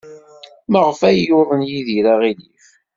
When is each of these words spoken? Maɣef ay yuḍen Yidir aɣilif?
Maɣef 0.71 0.99
ay 1.09 1.17
yuḍen 1.27 1.61
Yidir 1.69 2.05
aɣilif? 2.13 2.65